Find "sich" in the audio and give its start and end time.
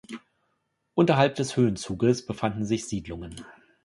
2.65-2.85